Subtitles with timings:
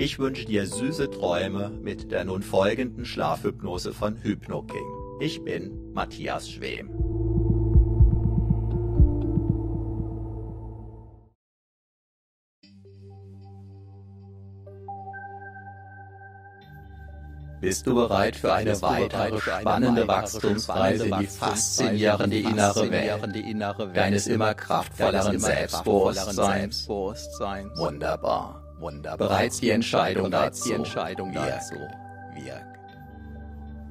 [0.00, 4.86] Ich wünsche dir süße Träume mit der nun folgenden Schlafhypnose von HypnoKing.
[5.18, 6.88] Ich bin Matthias Schwem.
[17.60, 24.54] Bist du bereit für eine weitere spannende Wachstumsreise in die faszinierende innere Welt deines immer
[24.54, 26.88] kraftvolleren Selbstbewusstseins?
[26.88, 28.67] Wunderbar.
[28.78, 29.28] Wunderbar.
[29.28, 32.64] Bereits die Entscheidung dazu, die Entscheidung dazu wirkt.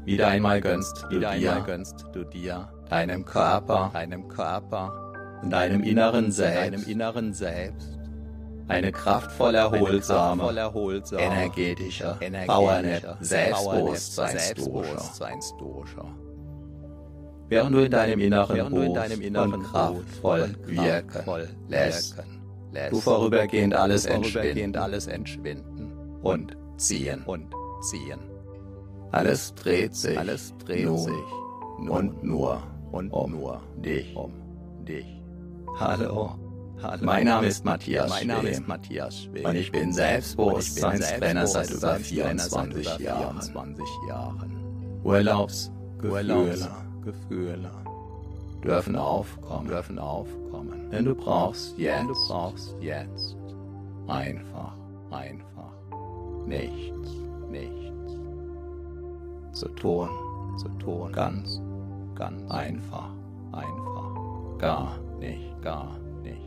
[0.05, 4.93] Wieder einmal gönnst du Wieder dir, gönnst du dir deinem Körper, deinem Körper
[5.43, 7.97] und deinem inneren Selbst, deinem inneren Selbst
[8.69, 16.03] eine kraftvoll erholsame, erholsame energetische, Powernap Selbstbewusstseinsdusche.
[17.49, 22.17] Während du in deinem inneren Ruf und kraftvoll wirken lässt,
[22.89, 24.05] du vorübergehend alles
[25.07, 27.47] entschwinden und ziehen und
[27.81, 28.19] ziehen.
[29.11, 32.61] Alles dreht sich, alles dreht sich und nur
[32.91, 34.33] und um nur dich, um
[34.85, 35.05] dich.
[35.79, 36.35] Hallo.
[36.81, 37.05] Hallo.
[37.05, 39.45] Mein Name ist Matthias mein Name ist Matthias Schwem.
[39.45, 43.41] Und ich bin Selbstbewusstseinstrainer seit über 24 Jahren.
[45.03, 46.69] Urlaubsgefühle
[47.03, 47.71] Gefühle
[48.63, 50.89] dürfen aufkommen, dürfen aufkommen.
[50.91, 53.35] Denn du brauchst jetzt, du brauchst jetzt
[54.07, 54.73] einfach,
[55.11, 55.73] einfach
[56.45, 57.11] nichts,
[57.49, 57.97] nichts
[59.51, 60.09] zu tun,
[60.57, 61.11] zu tun.
[61.11, 61.61] Ganz,
[62.15, 63.09] ganz einfach,
[63.51, 66.41] einfach, gar nicht, gar nicht.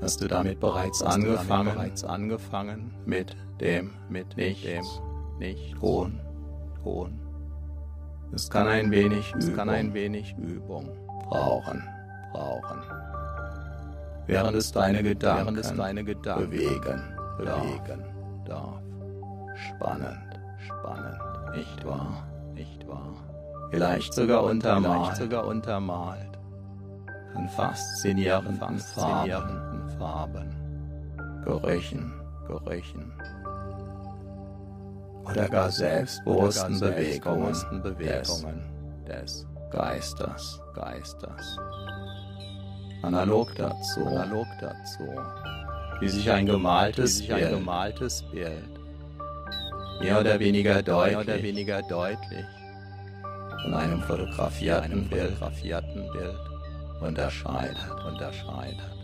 [0.00, 4.84] Hast du damit bereits angefangen, bereits angefangen mit dem, mit nicht, dem,
[5.38, 6.20] nicht Ton,
[6.82, 7.25] Ton.
[8.32, 10.88] Es kann ein wenig, es kann ein wenig Übung
[11.28, 11.82] brauchen,
[12.32, 12.82] brauchen.
[14.26, 17.02] Während es deine Gedanken, während es deine Gedanken bewegen,
[17.38, 18.04] bewegen
[18.44, 18.80] darf.
[19.54, 21.18] Spannend, spannend,
[21.54, 23.14] nicht wahr, nicht wahr.
[23.70, 26.38] Vielleicht sogar untermalt, vielleicht sogar untermalt.
[27.32, 30.50] Von faszinierenden, faszinierenden Farben,
[31.44, 32.12] Gerüchen,
[32.46, 33.12] Gerüchen
[35.28, 38.62] oder gar selbstbewussten Bewegungen, Bewegungen
[39.06, 41.58] des Geistes, Geistes.
[43.02, 45.04] Analog dazu, analog dazu,
[46.00, 48.80] wie sich ein gemaltes, sich ein Bild, gemaltes Bild.
[50.00, 52.44] Mehr oder weniger deutlich, oder weniger deutlich.
[53.62, 56.38] Von einem fotografierten, einem Bild, fotografierten Bild.
[57.00, 58.95] Unterscheidet, unterscheidet.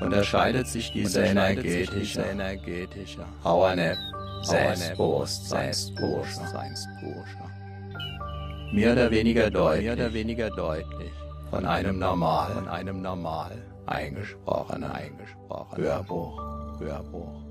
[0.00, 3.98] Unterscheidet sich diese energetische, energetische Powernap
[4.42, 6.40] Selbstbewusstseinsdusche
[8.72, 11.12] mehr oder weniger deutlich, mehr oder weniger deutlich.
[11.50, 13.50] Von einem normal, von einem normal.
[13.86, 16.40] Eingesprochenen, eingesprochenen Hörbuch,
[16.78, 17.42] Hörbuch.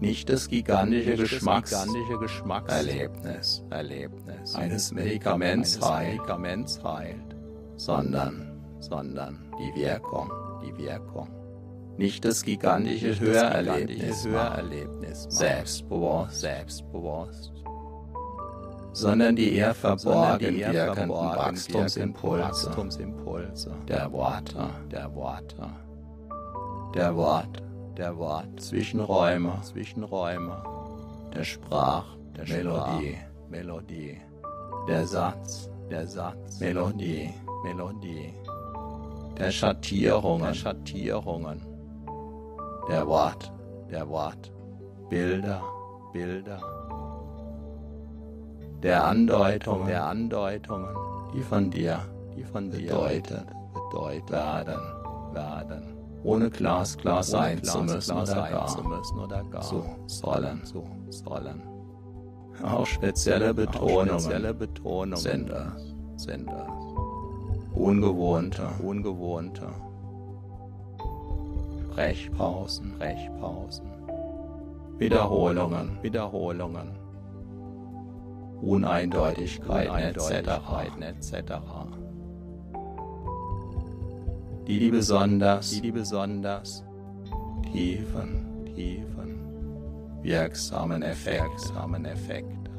[0.00, 3.62] nicht das gigantische Geschmacks gigantische Geschmacks Erlebnis.
[3.68, 4.54] Erlebnis.
[4.54, 7.36] Eines Medikaments eines heilt, Medikaments heilt,
[7.76, 10.30] sondern sondern die Wirkung,
[10.64, 11.28] die Wirkung.
[11.96, 17.52] Nicht das gigantische Hörerlebnis, Hörerlebnis selbstbewusst, selbstbewusst,
[18.92, 23.72] sondern die eher verborgen wirkenden Wachstumsimpulse.
[23.88, 25.70] Der Worte, der Worte,
[26.94, 27.62] der Wort,
[27.96, 30.62] der Wort, Zwischenräume, Zwischenräume,
[31.34, 32.04] der Sprach,
[32.36, 34.20] der Melodie, Melodie,
[34.88, 37.30] der Satz, der Satz, Melodie,
[37.62, 38.34] Melodie,
[39.38, 41.60] der Schattierungen, der Schattierungen,
[42.90, 43.52] der Wort,
[43.90, 44.52] der Wort,
[45.08, 45.62] Bilder,
[46.12, 46.60] Bilder,
[48.82, 50.94] der Andeutungen, der Andeutungen,
[51.34, 52.00] die von dir
[52.36, 53.46] die von dir bedeutet
[53.90, 54.30] bedeutet.
[54.30, 54.80] werden,
[55.32, 55.82] werden,
[56.24, 60.64] ohne glasklar sein müssen glasklar oder sein gar zu müssen oder gar zu sollen.
[60.64, 61.62] zu sollen.
[62.64, 64.20] Auch spezielle Auch Betonungen.
[64.20, 65.16] spezielle Betonungen.
[65.16, 65.94] Sind es,
[66.24, 67.76] sind es.
[67.78, 69.68] ungewohnte Ungewohnte
[71.90, 73.86] Sprechpausen, Sprechpausen,
[74.98, 76.92] Wiederholungen, Wiederholungen,
[78.62, 81.34] Uneindeutigkeiten etc., Uneindeutigkeiten etc.,
[84.66, 86.84] die die besonders die die besonders
[87.72, 89.40] tiefen, tiefen,
[90.22, 92.70] wirksamen Effekte wirksamen Effekte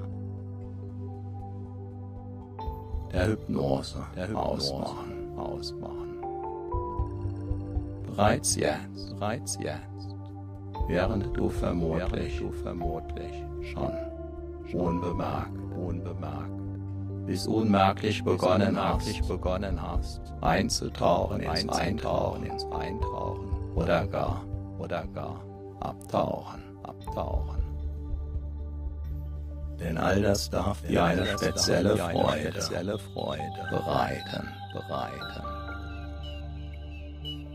[3.12, 5.38] der Hypnose der Hypnose ausmachen.
[5.38, 6.11] ausmachen.
[8.16, 10.16] Bereits jetzt, Bereits jetzt,
[10.88, 13.34] während du vermutlich du vermutlich
[13.72, 13.94] schon
[14.74, 16.62] unbemerkt unbemerkt
[17.26, 24.44] bis unmerklich begonnen hast, begonnen hast, einzutauchen ins einzutauchen Eintauchen ins Eintauchen oder gar
[24.80, 25.42] oder gar
[25.80, 26.62] abtauchen.
[26.84, 27.64] abtauchen.
[29.80, 35.44] Denn all das darf dir eine Freude spezielle Freude bereiten, bereiten,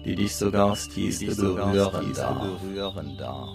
[0.06, 3.50] die dich sogar aufs Tiefste berühren darf, berühren darf,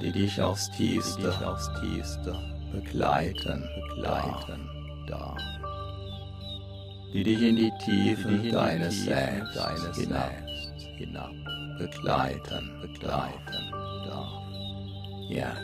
[0.00, 2.32] die dich aufs Tiefste aufs Tiefste
[2.72, 4.70] begleiten, begleiten
[5.08, 5.42] darf,
[7.12, 11.32] die dich in die die deines Selbst deines hinab Selbst hinab
[11.78, 13.70] begleiten, begleiten
[14.06, 14.30] darf.
[15.28, 15.58] Jetzt,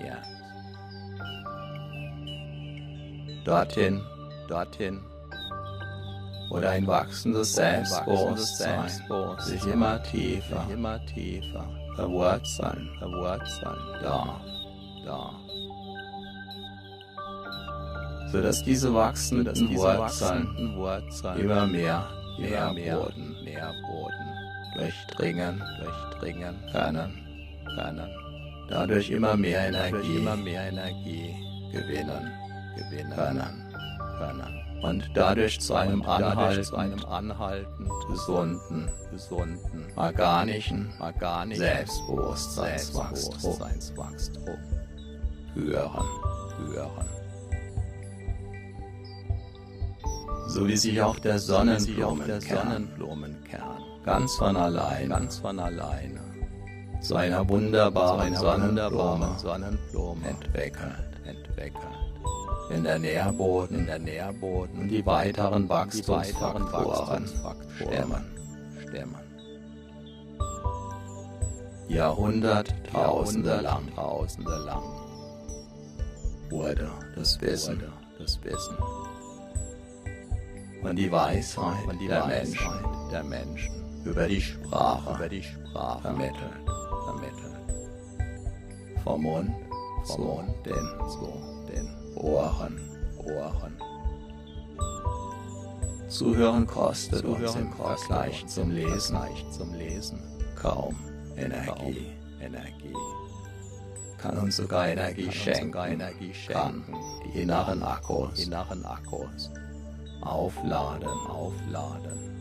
[0.00, 0.28] Jetzt,
[3.46, 4.02] dorthin,
[4.48, 5.00] dorthin,
[6.48, 8.90] wo ein wachsendes Selbstbewusstsein
[9.38, 14.40] sich immer tiefer immer tiefer verwurzeln verwurzeln darf,
[15.04, 15.34] darf,
[18.32, 22.08] sodass diese wachsenden dass diese Wurzeln wachsenden Wurzeln immer mehr,
[22.38, 24.24] mehr, mehr Boden mehr Boden
[24.74, 25.62] durchdringen.
[25.80, 26.56] Durchdringen.
[26.72, 27.12] Können,
[27.76, 28.10] können,
[28.68, 31.34] dadurch immer mehr Energie immer mehr Energie
[31.72, 32.32] gewinnen.
[32.76, 33.14] gewinnen.
[33.14, 33.70] Können.
[34.18, 34.53] Können
[34.84, 44.58] und dadurch zu einem anhaltend einem anhaltend gesunden, gesunden, organischen organischen Selbstbewusstseinswachstum Selbstbewusstseinswachstum
[45.54, 46.06] hören,
[46.58, 47.08] hören.
[50.48, 52.78] so wie sich auch der Sonnenblumenkern
[54.04, 56.20] ganz von allein ganz von alleine
[57.00, 60.92] zu einer zu wunderbaren einer Sonnenblume Sonnenblume entwickelt,
[61.24, 62.13] entwickelt.
[62.70, 64.80] In der In Nährboden der Nährboden.
[64.80, 67.26] Und die weiteren Wachstumsfaktoren.
[67.76, 68.24] Stemmen.
[68.88, 69.16] stemmen.
[71.88, 73.94] Jahrhunderttausende lang.
[73.94, 74.82] Tausende lang.
[76.50, 77.82] Wurde das Wissen.
[78.18, 78.76] das Wissen.
[80.82, 82.72] Und die Weisheit und die der Menschen.
[83.10, 83.74] der Menschen.
[84.04, 86.02] Über die Sprache über die Sprache.
[86.02, 86.36] vermittelt,
[87.04, 87.54] vermittelt.
[89.02, 89.50] vom Mund
[90.04, 91.53] Vom Mund den zu den
[92.16, 92.80] Ohren.
[93.18, 93.74] Ohren.
[96.08, 99.18] Zuhören kostet uns Zuhören im kostet Vergleich uns zum im Lesen
[99.50, 100.22] zum Lesen
[100.54, 100.94] kaum
[101.36, 102.94] Energie, Energie.
[104.18, 108.84] kann uns sogar Energie Kann uns schenken, sogar Energie kann schenken, die inneren Akkus inneren
[108.84, 109.50] Akkus
[110.20, 112.34] aufladen, aufladen.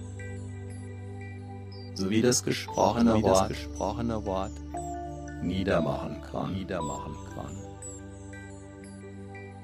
[1.95, 3.21] sowie das gesprochene
[4.25, 4.51] Wort
[5.41, 7.62] niedermachen kann, niedermachen kann.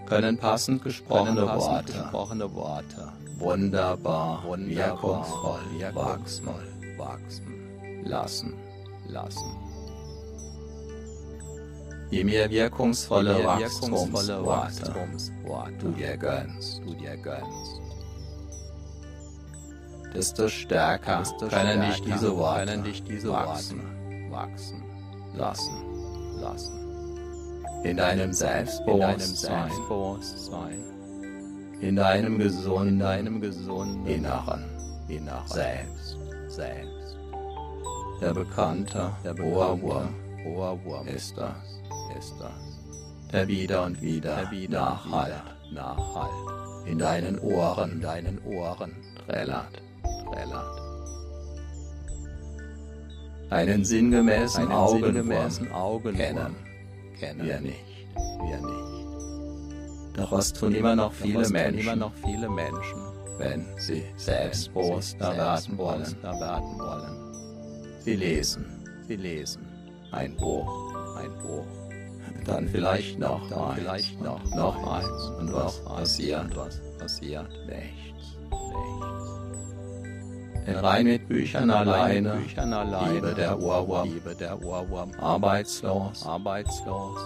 [0.09, 5.59] Können passend gesprochene Worte gesprochene Worte wunderbar, wirkungsvoll
[5.93, 8.53] wachsen wirkungsvoll wachsen lassen.
[9.07, 9.69] lassen.
[12.11, 17.81] Je mehr wirkungsvolle Je mehr wirkungsvolle Wachstumsworte du dir gönnst, du dir gönnst,
[20.13, 24.83] desto stärker desto können dich stärker diese Worte können dich diese wachsen Worte wachsen
[25.35, 25.73] lassen.
[26.41, 26.78] lassen.
[27.83, 30.83] In deinem In deinem Selbstbewusstsein,
[31.79, 34.65] in deinem in gesunden deinem gesunden Inneren.
[35.07, 35.48] Inneren.
[35.48, 36.17] Selbst.
[36.48, 37.17] selbst.
[38.21, 40.13] Der bekannte Der Ohrwurm
[40.45, 41.81] Ohrwurm ist das,
[42.17, 45.33] ist das, der wieder und wieder der wieder nachhalt.
[45.71, 46.86] nachhalt.
[46.86, 47.91] In deinen Ohren.
[47.93, 48.91] In deinen Ohren.
[49.25, 49.81] Trällert.
[50.31, 50.81] trällert.
[53.51, 56.15] Einen sinngemäßen Einen Augenwurm sinngemäßen Augenwurm.
[56.15, 56.68] kennen
[57.19, 57.85] kennen wir nicht.
[58.15, 60.17] wir nicht.
[60.17, 62.99] Daraus tun immer noch viele Menschen, immer noch viele Menschen,
[63.38, 66.23] wenn sie sie werden wollen.
[66.23, 68.01] werden wollen.
[68.01, 68.65] Sie lesen
[69.07, 69.65] Sie lesen
[70.11, 71.65] ein Buch, ein Buch,
[72.45, 76.43] dann vielleicht noch dann eins, vielleicht noch noch eins und was passiert?
[76.43, 77.49] und was passiert?
[77.67, 78.38] Nichts.
[78.51, 79.18] Nichts.
[80.67, 86.25] Denn rein mit Büchern alleine, Büchern alleine, Liebe der Ohrwurm, Liebe der Ohrwurm, arbeitslos.
[86.25, 87.19] arbeitslos.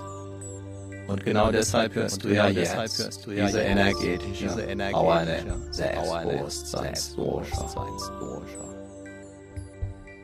[1.07, 6.81] Und genau deshalb hörst du ja genau jetzt du ja diese energetische, diese energetische, Selbstbewusstseinsdosha.
[6.83, 8.63] Selbstbewusstseinsdosha.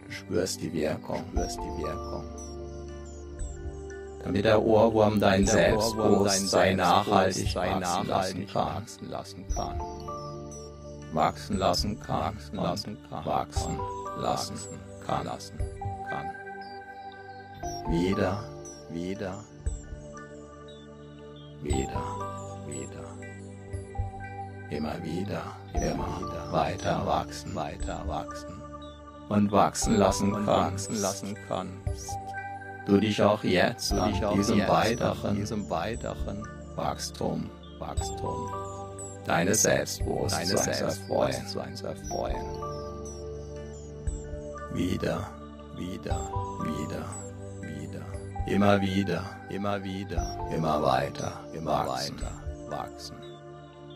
[0.05, 2.23] Du spürst die Wirkung, Spürst die Wirkung.
[4.23, 9.81] damit der Ohrwurm dein Selbstbewusstsein nachhaltig wachsen lassen kann.
[11.13, 12.35] Wachsen lassen kann.
[12.35, 13.25] Wachsen lassen kann.
[13.25, 13.79] Wachsen
[14.17, 14.55] lassen
[15.05, 15.25] kann.
[15.25, 15.57] Lassen
[16.09, 16.25] kann.
[17.89, 18.43] Wieder,
[18.91, 19.43] Wieder,
[21.61, 22.01] wieder,
[22.65, 23.05] wieder,
[24.71, 28.63] immer wieder, immer wieder weiter wachsen weiter wachsen
[29.29, 30.89] und wachsen lassen und kannst.
[30.89, 32.17] wachsen lassen kannst.
[32.87, 38.49] Du dich auch jetzt Du dich auch diesem jetzt weiteren diesem weiteren Wachstum Wachstum
[39.29, 41.31] deines deines Selbstbewusstseins erfreuen.
[41.33, 42.45] Selbstbewusstseins erfreuen.
[44.74, 45.27] Wieder,
[45.77, 46.19] Wieder,
[46.63, 47.05] wieder,
[47.62, 48.05] wieder,
[48.48, 52.31] immer wieder, immer wieder, immer weiter, immer wachsen weiter
[52.69, 53.15] wachsen.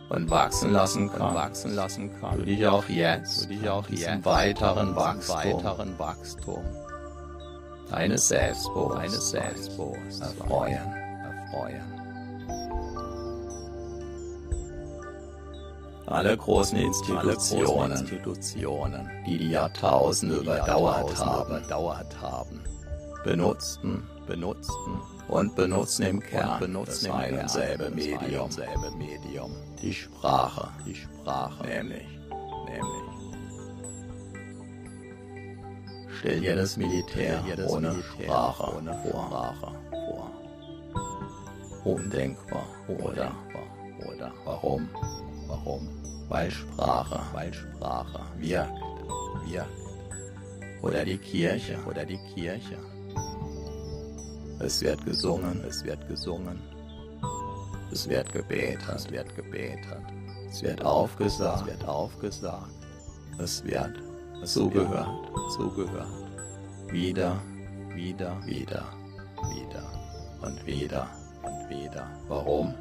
[0.10, 1.36] und wachsen lassen Und kannst.
[1.36, 2.46] wachsen lassen Du kann.
[2.46, 6.64] dich auch jetzt Du dich auch jetzt weiteren Wachstum weiteren Wachstum
[7.92, 10.74] deines Selbstbewusstseins deines Selbstbewusstseins erfreuen.
[11.52, 11.93] erfreuen.
[16.06, 22.62] Alle großen Institutionen, die die Jahrtausende überdauert haben,
[23.24, 28.50] benutzten benutzten und benutzen im Kern benutzen das ein und selbe Medium,
[29.82, 32.08] die Sprache, die Sprache, nämlich.
[32.66, 33.04] Nämlich.
[36.20, 40.32] Stell dir das Militär ohne Sprache ohne vor, Sprache vor.
[41.84, 42.66] undenkbar.
[42.88, 43.00] Oder.
[43.00, 43.34] Undenkbar.
[44.08, 44.32] Oder.
[44.46, 44.88] Warum?
[45.54, 45.88] Warum?
[46.30, 47.20] Weil Sprache.
[47.34, 48.22] Weil Sprache.
[48.40, 48.72] Wirkt
[49.46, 49.68] wirkt
[50.82, 52.78] oder die Kirche, oder die Kirche.
[54.60, 56.60] es wird gesungen, Es wird gesungen,
[57.92, 60.04] es wird gebetet, es wird gebetet,
[60.50, 62.72] es wird es aufgesagt, wird aufgesagt,
[63.40, 63.96] es wird
[64.42, 66.08] es zugehört, zugehört,
[66.90, 67.40] wieder,
[67.94, 68.86] wieder, wieder.
[69.50, 69.84] Wieder.
[70.42, 71.10] Und wieder.
[71.44, 72.08] und wieder.
[72.28, 72.74] Warum?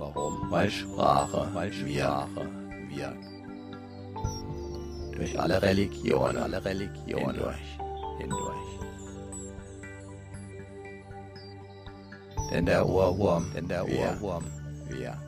[0.00, 0.50] Warum?
[0.50, 2.48] Weil Sprache Weil Sprache
[2.88, 3.26] wirkt
[5.16, 7.78] durch alle Religionen alle Religionen hindurch.
[8.18, 8.70] hindurch.
[12.50, 14.44] Denn der Ohrwurm, Denn der Ohrwurm
[14.88, 15.18] wirkt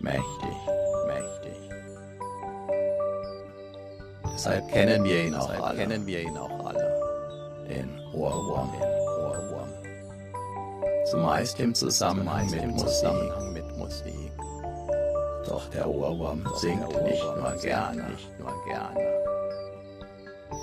[0.00, 0.56] mächtig.
[1.08, 1.58] mächtig.
[4.32, 6.94] Deshalb kennen wir ihn auch alle, kennen wir ihn auch alle.
[7.68, 8.70] den Ohrwurm.
[8.72, 9.03] Den
[11.22, 11.74] Meist im.
[11.74, 14.32] Zusammenhang mit Musik.
[15.46, 19.00] Doch der Ohrwurm singt nicht nur gerne, nicht nur gerne,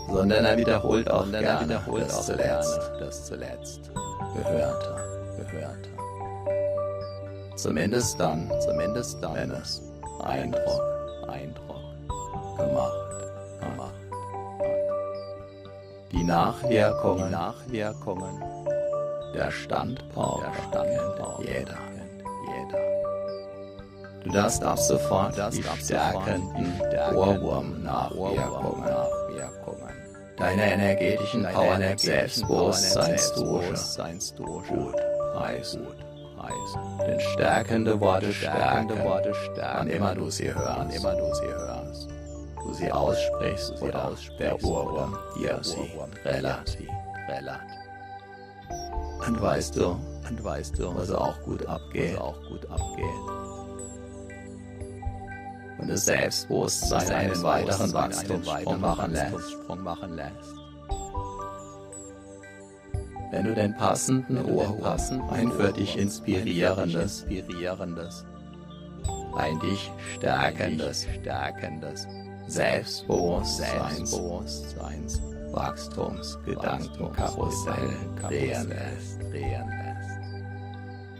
[0.09, 3.91] sondern er wiederholt auch gerne er wiederholt das auch zuletzt das zuletzt
[4.35, 4.95] Gehörte.
[5.37, 5.89] Gehörte.
[7.55, 9.81] Zumindest dann, Zumindest dann, wenn es
[10.23, 10.81] Eindruck
[11.27, 11.81] Eindruck
[12.57, 13.11] gemacht
[13.59, 13.93] gemacht
[16.11, 18.60] Die Die Nachwirkungen Nachwirkungen
[19.33, 21.77] der Standpauke der kennt jeder.
[22.47, 22.79] jeder.
[24.23, 26.79] Du darfst ab sofort Das die stärkenden
[27.15, 29.95] Ohrwurm-Nachwirkungen Nachwirkungen.
[30.37, 34.95] deiner energetischen Deine Powernap energetischen Selbstbewusstseinsdusche gut
[35.39, 35.87] heißen.
[37.05, 41.47] Denn stärkende Worte Stärkende stärken, Worte stärken, wann immer du sie hörst, immer du sie
[41.47, 42.09] hörst.
[42.63, 46.77] du sie aussprichst sie oder aussprichst der Ohrwurm dir sie Ohrwurm trällert.
[49.27, 49.97] Und weißt du,
[50.29, 53.05] Und weißt du, was auch gut abgeht was auch gut abgeht.
[55.79, 59.33] und das Selbstbewusstsein einen weiteren Wachstumssprung machen lässt.
[59.33, 60.53] Wachstumssprung machen lässt.
[63.31, 64.83] wenn du den passenden Ohrhum,
[65.29, 68.25] ein für dich inspirierendes, inspirierendes,
[69.37, 72.07] ein dich stärkendes, stärkendes,
[72.47, 79.21] Selbstbewusstseins, Selbstbewusstseins, Wachstumsgedankenkarussell drehen lässt.
[79.21, 79.91] drehen lässt.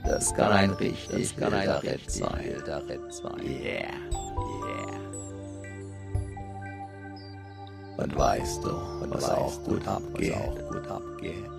[0.05, 2.39] Das kann ein richtig Das kann ein Ritt sein.
[3.43, 3.63] Yeah.
[3.63, 3.91] Yeah.
[7.97, 10.33] Und weißt du, Und was weißt auch gut abgeht.
[10.33, 11.49] Was auch gut abgeht.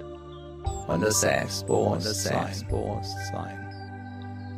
[0.88, 2.48] Und das Selbstbewusstsein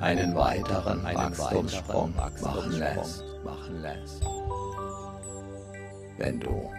[0.01, 2.97] einen weiteren einen Wachstumssprung weiteren machen lässt.
[2.97, 4.23] Wachstumssprung machen lässt.
[6.19, 6.71] Wenn du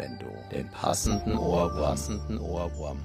[0.00, 2.98] Wenn du den passenden Ohrwurm, passenden Ohrwurm,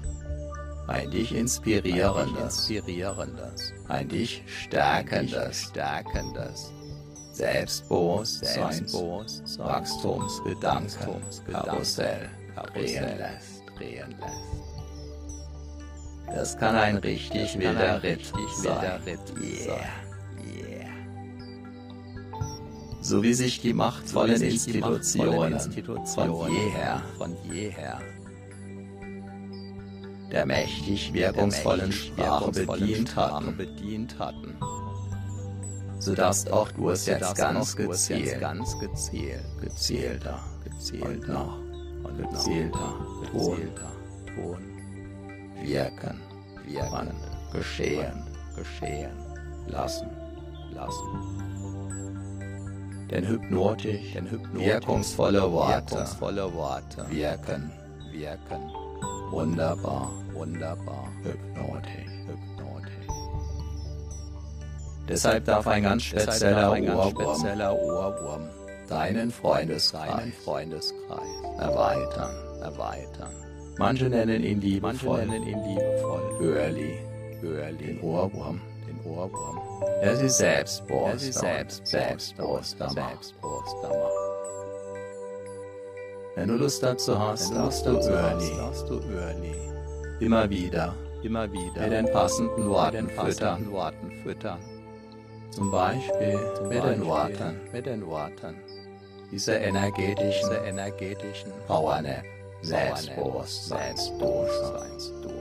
[0.88, 6.72] ein dich inspirierendes, inspirierendes, ein dich stärkendes, stärkendes
[7.32, 11.20] Selbstbewusstseins, Selbstbewusstsein, Wachstumsgedanken,
[11.52, 12.30] Karussell
[12.72, 13.62] drehen lässt.
[13.76, 14.56] drehen lässt.
[16.34, 18.96] Das kann ein richtig wilder Ritt sein.
[19.42, 20.05] Yeah.
[23.06, 28.00] So wie sich die machtvollen Institutionen, von jeher von jeher
[30.32, 34.58] der mächtig wirkungsvollen Sprache bedient hatten,
[36.00, 41.58] sodass auch du es jetzt ganz gezielt, ganz gezielt, gezielter und gezielter noch
[42.02, 43.92] und gezielter gezielter
[44.34, 44.58] Ton
[45.62, 46.20] wirken
[46.66, 47.14] wirken,
[47.52, 48.24] geschehen
[48.56, 49.12] geschehen
[49.68, 50.10] lassen.
[50.74, 51.55] lassen.
[53.10, 57.70] Denn hypnotisch, Denn hypnotisch wirkungsvolle Worte wirkungsvolle Worte wirken
[58.12, 58.70] wirken
[59.30, 62.10] wunderbar wunderbar hypnotisch.
[62.26, 63.06] hypnotisch.
[65.08, 66.72] Deshalb darf ein ganz spezieller
[67.74, 68.48] Ohrwurm
[68.88, 72.34] deinen Freundeskreis seinen Freundeskreis erweitern.
[72.62, 73.30] erweitern.
[73.78, 76.98] Manche nennen ihn Manche liebevoll nennen ihn liebevoll Hörli,
[77.40, 78.60] Hörli, den Ohrwurm,
[79.06, 79.60] Ohrwurm,
[80.02, 83.34] der sie der selbstbewusster sie und selbst.
[86.34, 89.66] Wenn du Lust dazu hast, Wenn du Lust dazu hast, du Hörli
[90.20, 90.94] immer wieder.
[91.22, 91.82] Immer wieder.
[91.82, 93.72] Mit den passenden mit Worten den füttern.
[93.72, 94.58] Worten füttern.
[95.50, 97.60] Zum Beispiel Zum mit den Worten.
[97.72, 98.56] mit den Worten.
[99.32, 102.22] Dieser energetischen dieser energetischen Powernap,
[102.62, 105.35] Selbstbewusstseins, Selbstbewusstseinsdusche.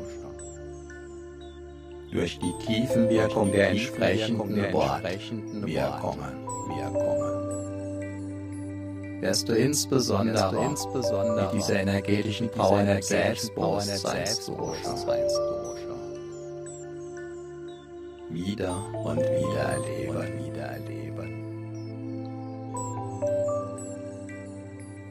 [2.15, 7.21] Durch die Die Wirkung entsprechenden der entsprechenden Wirkungen Wirkungen.
[9.21, 15.95] wirst du Wirst du insbesondere mit dieser energetischen Powernap Selbstbewusstseinsdusche Selbstbewusstseinsdusche
[18.29, 20.45] wieder und wieder erleben.
[20.45, 20.95] wieder erleben.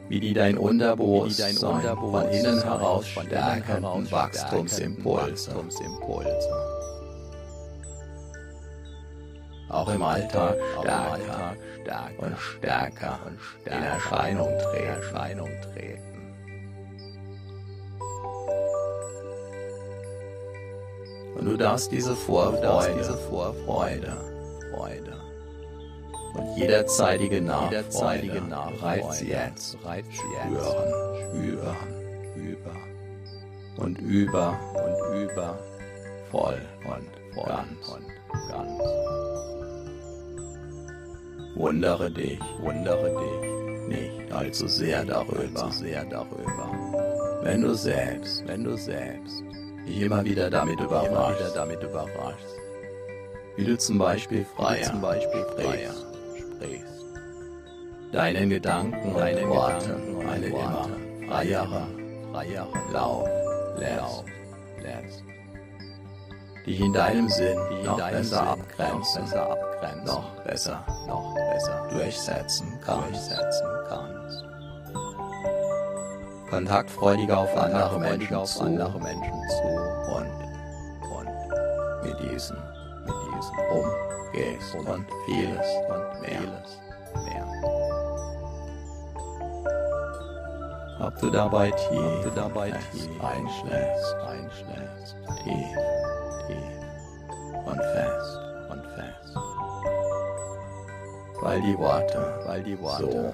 [0.07, 5.55] wie die dein Unterbewusstsein von innen heraus stärkenden Wachstumsimpulse
[9.69, 14.85] auch im Alltag im stärker stärker und stärker und in stärker Erscheinung in treten.
[14.85, 16.15] Erscheinung treten.
[21.37, 24.17] Und du darfst diese Du darfst Vorfreude, diese Vorfreude,
[24.73, 25.13] Freude,
[26.33, 30.75] und jederzeitige Nachfreude, jederzeitige Nachfreude bereits jetzt bereits spüren, jetzt
[31.29, 31.77] spüren
[32.35, 32.75] über
[33.77, 35.59] und über und über
[36.31, 37.89] voll und voll ganz.
[37.89, 39.24] und ganz.
[41.55, 43.55] Wundere dich Wundere dich
[43.87, 46.71] nicht allzu sehr darüber, allzu sehr darüber,
[47.43, 49.43] wenn du selbst wenn du selbst
[49.87, 52.55] dich immer wieder damit immer wieder überraschst, damit überraschst,
[53.55, 55.93] wie du zum Beispiel freier zum Beispiel sprichst, freier
[56.57, 57.05] sprichst,
[58.11, 63.27] deinen Gedanken und deinen Worten und einen immer Worten freieren freier Lauf
[63.79, 64.25] lässt, Lauf
[64.81, 65.23] lässt,
[66.65, 70.83] dich in deinem Sinn die in noch deinem besser Sinn abgrenzen, besser abgrenzen, noch besser.
[71.07, 71.87] Noch besser.
[71.91, 74.45] Durchsetzen kannst, durchsetzen kannst.
[76.49, 78.63] kontaktfreudiger auf andere Menschen auf zu.
[78.63, 79.63] andere Menschen zu.
[80.15, 80.45] Und
[81.17, 81.29] und
[82.03, 82.57] mit diesen
[83.05, 86.39] mit diesem umgehst um und vieles und mehr.
[86.39, 86.79] vieles
[87.25, 87.45] mehr.
[90.99, 95.77] Ob du dabei tief, Ob du dabei tief einschläfst, einschläfst, tief,
[96.47, 98.44] tief und fest,
[101.45, 103.03] weil die Worte weil die Worte.
[103.03, 103.33] So.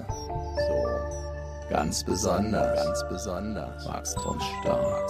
[0.68, 1.68] So.
[1.70, 2.84] Ganz besonders.
[2.84, 3.86] Ganz besonders.
[3.88, 5.08] Wachstumsstark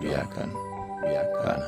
[0.00, 0.54] wirken
[1.02, 1.64] wirken können.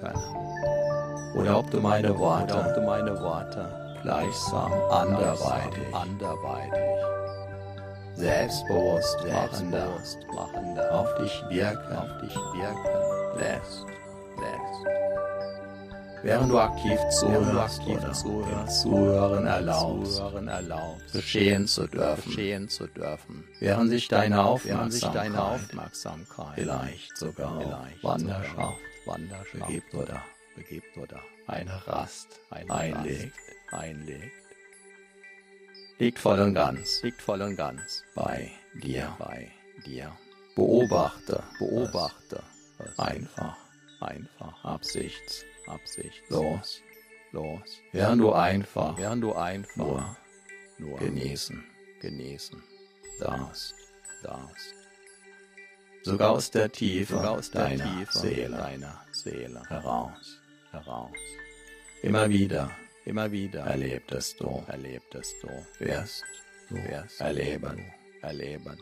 [0.00, 1.34] können.
[1.34, 6.94] Oder ob du meine Oder ob Worte du meine Worte gleichsam anderweitig, anderweitig
[8.14, 11.96] selbstbewusst selbstbewusst machender auf dich wirken.
[11.96, 13.38] Auf dich wirken.
[13.38, 13.86] Lässt,
[14.36, 15.03] lässt.
[16.24, 20.22] Während du aktiv zuhörst oder Zuhören erlaubst,
[21.12, 28.78] geschehen zu dürfen, geschehen zu dürfen, während sich deine Aufmerksamkeit vielleicht sogar vielleicht wanderschaft
[30.56, 33.34] begibt oder eine Rast einlegt,
[35.98, 38.50] liegt voll und ganz liegt voll und ganz bei
[38.82, 39.14] dir.
[39.18, 39.52] bei
[39.84, 40.10] dir.
[40.56, 42.42] Beobachte, Beobachte
[42.96, 43.58] einfach,
[44.00, 44.64] einfach.
[44.64, 46.82] Absichtslos, absichtslos,
[47.32, 48.96] los, während du einfach.
[48.98, 49.76] Während du einfach.
[49.76, 50.16] Nur
[50.78, 51.64] nur genießen.
[52.00, 52.62] genießen.
[53.20, 53.74] Darfst.
[54.22, 54.74] darfst.
[56.02, 58.56] Sogar aus der Tiefe Sogar aus der deiner Tiefe Seele.
[58.56, 59.62] deiner Seele.
[59.68, 60.40] Heraus.
[60.70, 61.16] heraus.
[62.02, 62.70] Immer wieder
[63.06, 65.48] Immer wieder erlebtest du, erlebtest du,
[65.78, 66.24] wirst
[66.70, 67.76] du wirst erleben.
[68.20, 68.78] du erleben.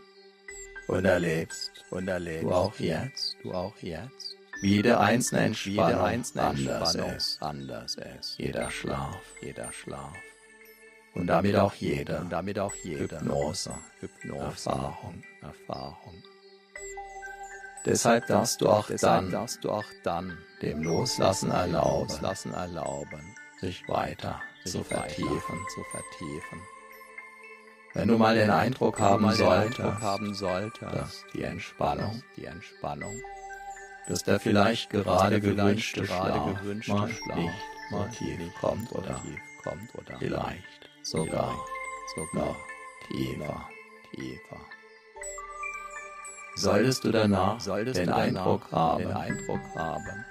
[0.87, 4.32] Und erlebst und erlebst du auch jetzt, du auch jetzt,
[4.63, 9.21] jede einzelne wie Entspannung jede einzelne anders Entspannung ist, anders ist, jeder Schlaf.
[9.41, 10.17] Jeder Schlaf.
[11.15, 15.23] Und damit auch jede und damit auch jede Hypnose, Hypnose, Erfahrung.
[15.43, 16.23] Erfahrung.
[17.85, 23.35] Deshalb darfst du auch Deshalb dann darfst du auch dann dem Loslassen erlauben, Loslassen erlauben,
[23.61, 25.59] sich weiter sich zu vertiefen.
[25.75, 26.61] zu vertiefen.
[27.95, 33.21] Wenn du mal den Eindruck haben den solltest, haben sollte, dass die Entspannung, die Entspannung,
[34.09, 37.55] dass der vielleicht gerade gewünschte gerade Schlaf gewünschte mal nicht
[37.91, 41.55] mal tief kommt oder tief kommt oder vielleicht sogar
[42.15, 42.57] sogar noch
[43.09, 43.69] tiefer.
[44.15, 44.61] tiefer.
[46.55, 50.25] Solltest du danach Solltest den du Eindruck haben, den Eindruck haben,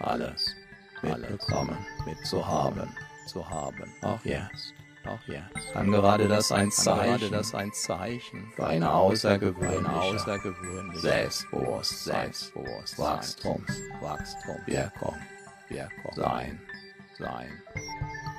[0.00, 0.54] alles
[1.02, 2.88] alles mitbekommen, mitzuhaben,
[3.26, 4.74] zu haben, auch jetzt,
[5.06, 12.32] auch jetzt, kann gerade das ein Zeichen das ein Zeichen für eine außergewöhnliche außergewöhnliches Selbstbewusstsein,
[12.32, 15.16] Selbstbewusstsein, Wachstums, Wachstum, Wirkung
[15.68, 16.60] Wirkung sein.
[17.18, 17.62] sein.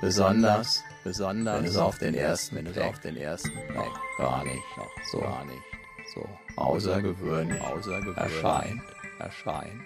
[0.00, 4.44] Besonders, Besonders wenn es auf den ersten wenn es auf den ersten Blick noch gar
[4.44, 5.62] nicht noch so gar nicht
[6.14, 8.82] so außergewöhnlich außergewöhnlich erscheint,
[9.18, 9.82] erscheint,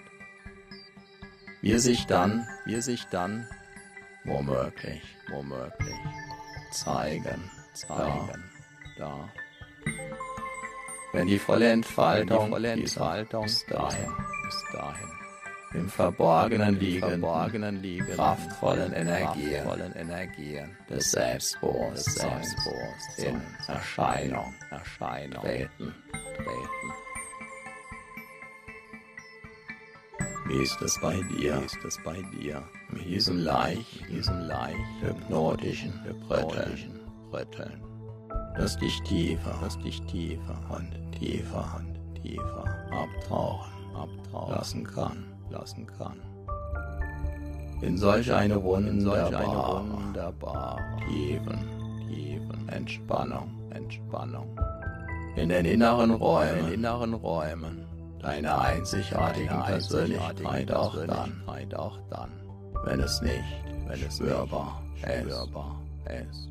[1.63, 3.47] es sich dann wie sich dann
[4.25, 5.95] womöglich womöglich
[6.71, 8.43] zeigen, zeigen
[8.97, 9.29] da,
[11.13, 14.11] wenn die volle wenn die Entfaltung, volle Entfaltung bis dahin
[14.43, 15.09] bis dahin
[15.73, 22.55] im Verborgenen liegenden verborgenen liegenden kraftvollen Energien kraftvollen Energien des des Selbstbewusstseins
[23.17, 25.95] in Selbstbewusstseins Erscheinung Erscheinung treten.
[26.35, 27.10] treten.
[30.51, 31.61] Wie ist es bei dir?
[31.61, 32.61] Wie ist es bei dir?
[32.89, 36.99] Mit diesem leicht, Mit diesem leicht hypnotischen hypnotischen
[37.31, 37.81] Rütteln,
[38.57, 39.57] das dich tiefer.
[39.61, 40.59] Das dich tiefer.
[40.69, 41.79] Und tiefer.
[41.79, 42.65] Und tiefer.
[42.91, 43.71] Abtauchen.
[43.95, 44.53] Abtauchen.
[44.53, 45.23] Lassen kann.
[45.49, 46.17] lassen kann.
[47.81, 51.59] In solch eine In solch eine wunderbare, wunderbare, tiefen.
[52.09, 52.67] Tiefen.
[52.67, 53.51] Entspannung.
[53.69, 54.59] Entspannung.
[55.37, 56.73] In den inneren in den Räumen.
[56.73, 57.90] inneren Räumen
[58.21, 62.29] deiner einzigartigen deiner Persönlichkeit auch dann, Persönlichkeit auch dann,
[62.83, 63.43] wenn es nicht
[63.87, 65.23] wenn es spürbar nicht ist.
[65.33, 66.49] spürbar ist.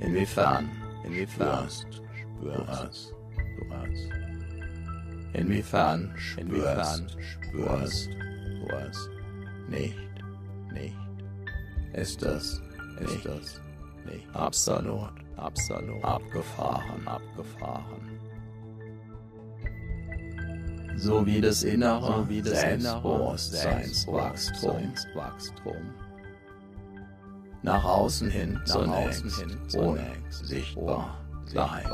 [0.00, 0.70] Inwiefern
[1.04, 1.86] Inwiefern spürst
[2.40, 3.14] du spürst es?
[3.58, 5.34] du es?
[5.34, 9.08] Inwiefern Inwiefern spürst du es
[9.68, 9.96] nicht?
[10.72, 10.96] nicht?
[11.92, 12.62] Ist es
[13.00, 13.60] Ist es
[14.04, 18.09] nicht absolut absolut abgefahren, abgefahren?
[21.00, 25.94] So wie das innere So wie das innere Selbstbewusstseinswachstum Selbstbewusstseinswachstum
[27.62, 31.18] nach außen hin nach zunächst außen hin zunächst sichtbar
[31.50, 31.90] bleibt.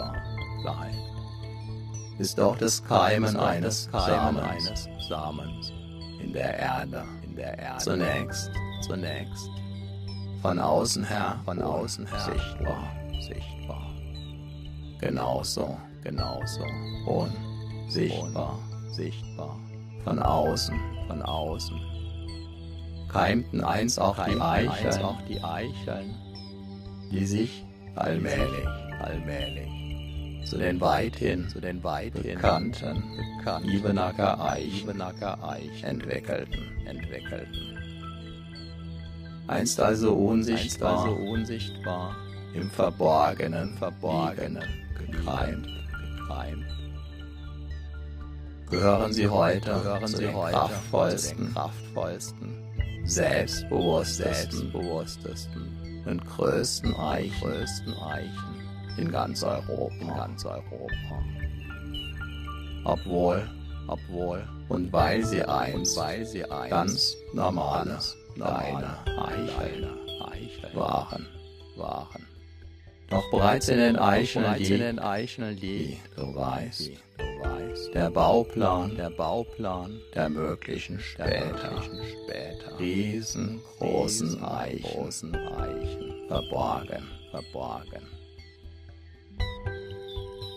[2.18, 5.72] ist auch das Keimen eines Keimen eines Samens.
[6.20, 7.04] In der Erde.
[7.22, 7.84] In der Erde.
[7.84, 8.50] Zunächst
[8.82, 9.50] zunächst
[10.42, 13.94] von außen her von außen her sichtbar, sichtbar,
[15.00, 15.76] genauso.
[16.02, 16.64] Genauso.
[17.06, 18.60] Unsichtbar
[18.96, 19.58] sichtbar
[20.04, 21.78] von außen von außen.
[23.08, 26.14] keimten einst auch die Keimten einst Eicheln, auch die Eicheln,
[27.12, 28.66] die sich allmählich
[29.00, 29.70] allmählich
[30.44, 33.02] zu den weithin zu den weithin bekannten
[33.38, 36.86] bekannten Ibenacker Eichen Ibenacker Eichen entwickelten.
[36.86, 37.76] entwickelten.
[39.48, 42.16] Einst also Einst unsichtbar also unsichtbar,
[42.52, 44.64] im Verborgenen, verborgenen,
[44.98, 45.68] gekeimt,
[46.18, 46.66] gekeimt,
[48.70, 52.64] gehören sie heute gehören zu sie den heute den kraftvollsten, kraftvollsten,
[53.04, 58.56] selbstbewusstesten selbstbewusstesten und größten Eichen größten Eichen
[58.98, 60.14] in ganz in Europa.
[60.16, 61.22] ganz Europa.
[62.84, 63.48] Obwohl
[63.88, 69.88] obwohl, und weil sie eins, weil sie ein ganz normales, normale Eichel
[70.24, 71.26] Eichel waren.
[71.76, 72.25] waren.
[73.08, 80.00] Doch bereits in den in liegt, du weißt, wie du weißt, der Bauplan der Bauplan
[80.14, 81.82] der möglichen später
[82.24, 87.06] später riesengroßen Eichen großen Eichen verborgen.
[87.30, 88.02] verborgen.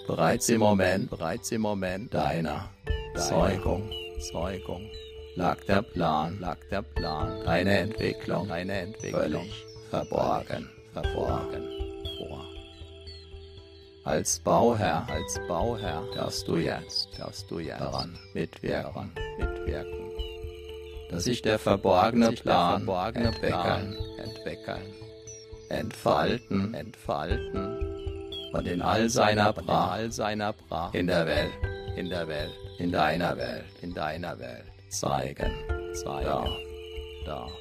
[0.08, 2.72] Bereits im Moment Bereits im Moment deiner
[3.16, 3.92] Zeugung
[4.32, 4.90] Zeugung
[5.36, 10.68] lag der Plan, lag der Plan, deine Entwicklung deine Entwicklung völlig verborgen.
[10.94, 11.69] verborgen.
[14.10, 20.12] Als Bauherr Als Bauherr darfst du jetzt darfst du jetzt daran mitwirken, mitwirken,
[21.12, 24.94] dass sich der verborgene Plan verborgene entwickeln, entwickeln,
[25.70, 27.78] entfalten entfalten
[28.52, 31.52] und in all seiner Pracht all seiner Pracht in der Welt,
[31.96, 35.54] in der Welt, in deiner Welt in deiner Welt zeigen.
[35.94, 36.50] zeigen darf.
[37.28, 37.52] darf.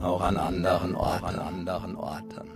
[0.00, 2.50] Auch an anderen Auch an Orten, anderen Orten,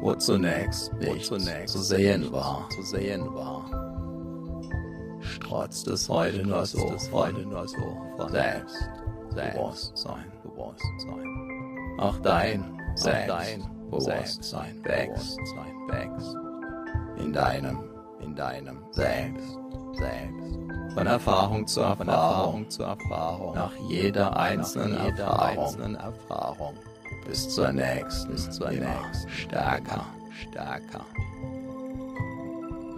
[0.00, 3.64] wo zunächst wo nichts zunächst zu sehen war, zu sehen war,
[5.40, 6.92] trotz des heute nur so.
[6.94, 8.90] es heute nur so von selbst
[9.34, 10.32] Bewusstsein.
[10.42, 11.98] Bewusstsein.
[11.98, 15.36] Auch dein Selbst dein Bewusstsein wächst.
[15.36, 16.36] Bewusstsein wächst.
[17.18, 19.58] In deinem in deinem Selbst.
[19.94, 20.61] Selbst.
[20.94, 26.74] Von Erfahrung zu Erfahrung, zu Erfahrung, nach jeder einzelnen nach jeder Erfahrung, einzelnen Erfahrung,
[27.26, 30.04] bis zur nächsten, bis zur nächsten, stärker.
[30.50, 31.06] stärker.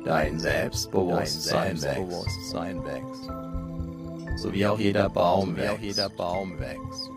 [0.05, 6.59] Dein Dein Selbstbewusstsein wächst, Selbstbewusstsein wächst, so wie auch jeder Baum auch wächst, jeder Baum
[6.59, 7.11] wächst,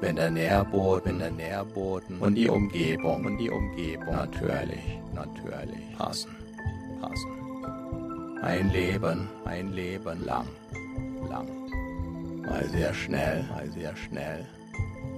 [0.00, 6.36] wenn der Nährboden wenn der Nährboden und die Umgebung und die Umgebung natürlich natürlich passen.
[7.00, 7.41] passen.
[8.42, 10.48] Ein Leben Ein Leben lang,
[11.30, 11.46] lang,
[12.44, 14.44] mal sehr schnell, mal sehr schnell,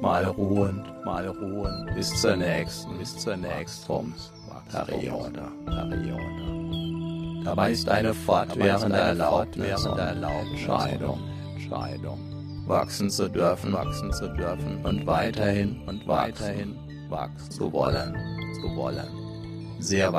[0.03, 4.15] mal ruhend, mal ruhend bis zur nächsten bis zur nächsten
[4.71, 5.43] Periode.
[5.65, 7.45] Periode.
[7.45, 11.19] Dabei ist eine fortwährende Erlaubnis und Entscheidung,
[11.55, 12.19] Entscheidung,
[12.67, 16.77] wachsen zu dürfen wachsen zu dürfen und weiterhin und weiterhin
[17.09, 18.15] wachsen zu wollen.
[18.61, 19.24] zu wollen.
[19.85, 20.13] Sehr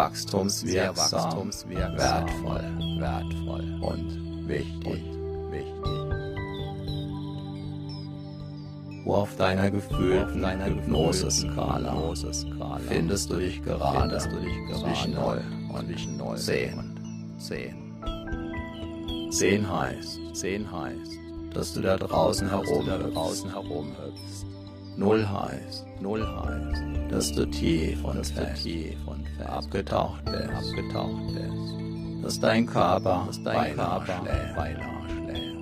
[0.51, 2.63] Sehr wachstumswirksam, wertvoll
[2.99, 4.85] wertvoll und wichtig.
[4.85, 5.75] und wichtig.
[9.05, 14.83] Wo auf deiner gefühlten deiner Hypnose-Skala Hypnose-Skala findest du dich gerade findest du dich gerade
[14.83, 15.41] zwischen 0
[15.73, 16.77] und zwischen 0 10.
[16.77, 16.95] und
[17.39, 17.75] 10.
[19.31, 21.11] 10 heißt, 10 heißt,
[21.53, 24.45] dass du da draußen herum draußen herumhüpfst.
[24.97, 31.27] 0 heißt, 0 heißt, dass du tief und fest tief und fest abgetaucht bist, abgetaucht
[31.33, 32.23] bist.
[32.23, 34.21] dass dein Körper Dass dein Körper
[34.55, 35.55] beinahe schläft.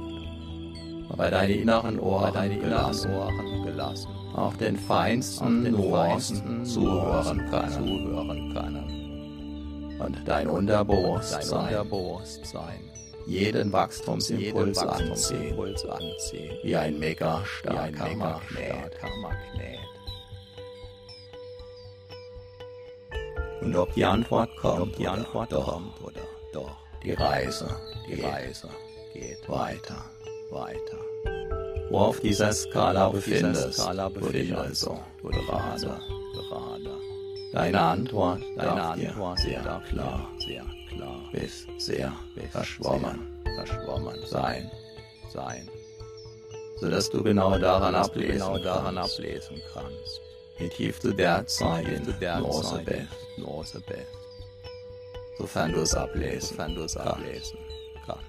[1.10, 4.10] aber deine inneren Ohren deine inneren Ohren gelassen.
[4.36, 10.00] auch den Auf feinsten den Nuancen zuhören können Zuhören können.
[10.00, 12.83] und dein Dein Unterbewusstsein Unterbewusstsein
[13.26, 19.00] jeden Wachstumsimpuls anziehen, wie ein mega Wie ein starker Magnet.
[23.62, 27.68] Und ob die Antwort kommt, die Antwort kommt oder doch, die Reise
[28.08, 28.70] die geht Reise
[29.14, 30.04] geht weiter.
[30.50, 30.98] weiter.
[31.90, 35.72] Wo auf dieser Skala befindest, Skala du dich also du dich gerade.
[35.72, 36.98] also gerade.
[37.54, 39.82] Deine Antwort Deine Antwort sehr klar
[40.40, 40.83] sehr klar
[41.34, 42.14] bis sehr
[42.52, 44.70] verschwommen verschwommen sein,
[45.32, 45.68] sein,
[46.80, 50.22] sodass du genau daran dass du ablesen genau daran ablesen kannst,
[50.58, 54.08] wie tief du derzeit in Hypnose derzeit bist,
[55.38, 57.60] sofern du es ablesen sofern du es ablesen
[58.06, 58.24] kannst.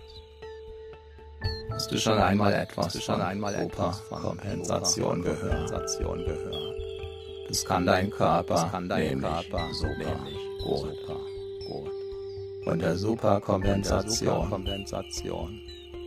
[1.71, 5.71] Hast du schon einmal etwas du schon einmal etwas von Kompensation gehört?
[6.25, 6.75] Gehört.
[7.49, 11.07] Das kann dein Körper, Das kann dein nämlich Körper super nämlich gut.
[11.67, 12.04] gut.
[12.67, 15.61] Der Superkompensation.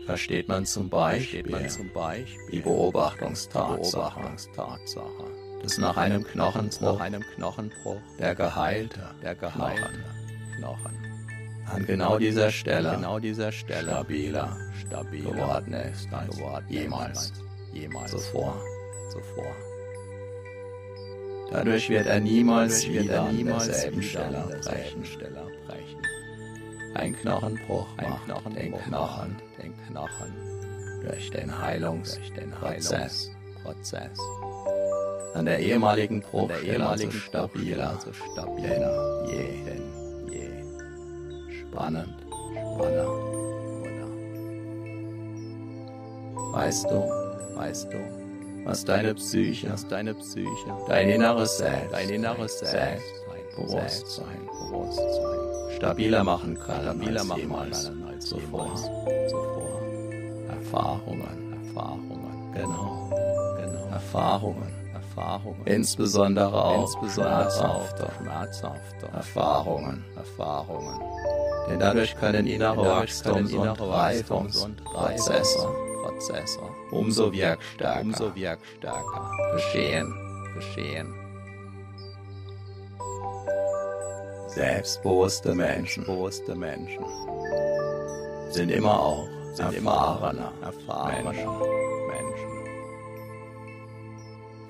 [0.06, 1.70] Versteht man zum Beispiel
[2.52, 4.40] die Beobachtungstatsache,
[5.62, 7.02] dass nach einem Knochenbruch.
[8.20, 9.02] Der Geheilte
[10.58, 10.98] Knochen.
[11.66, 16.40] An genau dieser Stelle genau dieser Stelle stabiler stabiler geworden ist als
[16.70, 17.34] jemals
[17.74, 18.58] jemals zuvor.
[19.12, 19.54] zuvor.
[21.52, 25.04] Dadurch wird er niemals wieder er an derselben Stelle brechen.
[26.98, 29.36] Ein Knochenbruch Ein macht Knochenbruch den Knochen.
[29.62, 30.34] den Knochen.
[31.04, 33.32] Durch den Heilungsprozess
[33.64, 34.20] Heilungsprozess.
[35.36, 38.00] An der ehemaligen Bruchstelle also ehemaligen stabiler.
[38.04, 39.24] so stabiler.
[39.28, 39.64] Denn je.
[39.66, 39.98] denn
[41.70, 42.18] spannend, spannend,
[42.80, 43.08] oder?
[46.54, 47.04] Weißt du,
[47.56, 47.98] weißt du,
[48.66, 53.06] was deine Psyche, was deine Psyche, dein inneres Selbst, dein inneres Selbst,
[53.58, 58.76] Bewusstsein, Bewusstsein, stabiler machen kann, stabiler machen kann als zuvor,
[59.28, 59.82] zuvor.
[60.50, 63.10] Erfahrungen, Erfahrungen, genau,
[63.58, 64.74] genau, Erfahrungen.
[64.94, 69.08] Erfahrungen, insbesondere auch insbesondere schmerzhafte, schmerzhafte.
[69.14, 71.00] Erfahrungen, Erfahrungen.
[71.70, 75.68] Denn dadurch können innere Wachstums- und Reifungsprozesse
[76.08, 76.60] Prozesse
[76.92, 80.14] umso wirkstärker, umso wirkstärker geschehen,
[80.56, 81.27] geschehen.
[84.58, 87.06] Selbstbewusste Menschen, bewusste Menschen.
[88.50, 91.50] Sind immer auch sind erfahrene, erfahrene Menschen.
[92.08, 92.50] Menschen.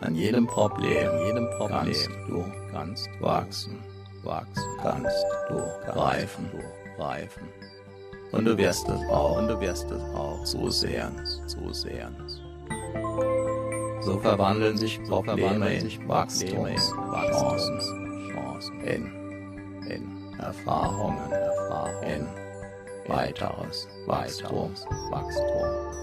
[0.02, 3.82] An jedem Problem, jedem Problem kannst du kannst wachsen,
[4.24, 5.56] wachsen, kannst du
[5.98, 7.48] reifen, du reifen.
[8.34, 10.44] Und du wirst es auch, und du wirst es auch.
[10.44, 12.42] Zusehends, zusehends.
[14.02, 17.94] So verwandeln sich Probleme in Wachstums, Wachstums,
[18.34, 19.17] Chancen, in,
[19.90, 22.28] in Erfahrungen, Erfahrungen, in
[23.08, 25.98] weiteres Wachstums, Wachstum.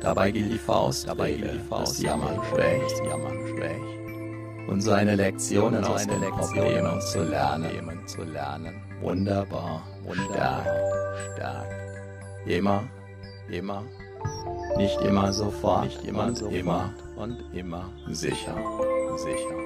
[0.00, 4.68] Dabei gilt die Faust, dabei gilt die Faust, Jammern schwächt, Jammern schwächt.
[4.68, 8.80] Und seine Lektionen aus den Problemen zu lernen, zu lernen.
[9.00, 9.82] Wunderbar,
[10.30, 10.66] stark,
[11.34, 11.66] stark.
[12.46, 12.84] Immer,
[13.50, 13.82] immer,
[14.76, 18.54] nicht immer sofort, nicht immer und immer und immer sicher,
[19.16, 19.63] sicher.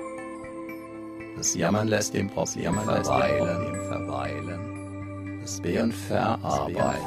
[1.39, 5.39] Das Jammern lässt den Problem verweilen, verweilen.
[5.41, 6.99] Das Be- und Verarbeiten.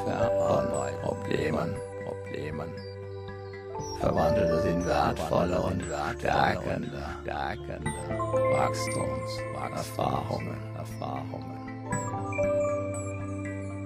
[1.04, 2.70] Problemen, Problemen.
[4.00, 5.84] Verwandelt es in wertvolle und
[6.18, 7.92] stärkende, stärkende
[8.54, 11.58] Wachstumserfahrungen, Erfahrungen.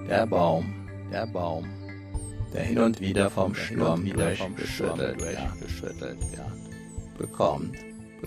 [0.08, 0.72] Der Baum,
[1.12, 1.68] der Baum,
[2.54, 6.52] der hin und wieder vom Sturm durchgeschüttelt wird, geschüttelt wird,
[7.18, 7.76] bekommt,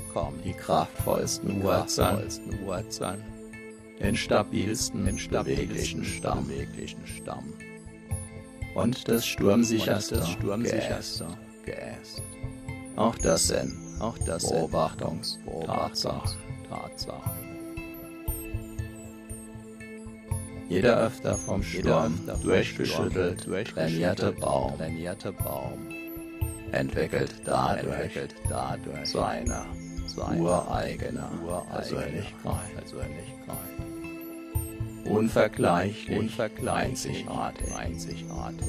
[0.07, 2.29] bekommt die kraftvollsten Wurzeln,
[2.65, 3.23] Wurzeln,
[3.99, 7.53] den stabilsten, den stabilsten Stamm, beweglichen Stamm.
[8.75, 11.27] Und das sturmsicherste, das sturmsicherste
[11.65, 12.21] geäst.
[12.95, 17.49] Auch das sind, auch das Beobachtungs, Tatsachen, Tatsachen.
[20.69, 25.87] Jeder öfter vom Sturm durchgeschüttelt, trainierte Baum, trainierte Baum.
[26.71, 28.11] Entwickelt dadurch,
[28.47, 29.09] dadurch.
[29.09, 29.65] seine,
[30.09, 31.23] seine ureigene.
[31.71, 33.79] Persönlichkeit, Persönlichkeit.
[35.05, 38.67] Unvergleichlich, unvergleichlich, einzigartig, einzigartig.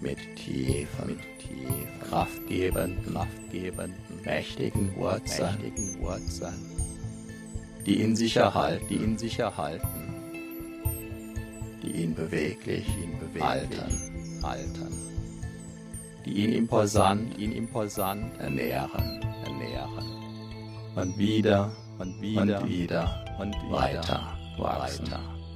[0.00, 3.94] Mit tiefen, mit tiefen, kraftgebenden, kraftgebenden,
[4.24, 6.54] mächtigen Wurzeln, mächtigen Wurzeln,
[7.86, 10.14] die in sich erhalten, die in sich erhalten,
[11.82, 14.88] die ihn beweglich, ihn beweglich halten, halten,
[16.24, 19.20] die ihn imposant, ihn imposant ernähren,
[19.62, 20.04] ernähren,
[20.96, 25.06] und wieder, und wieder, und wieder, und wieder weiter wachsen,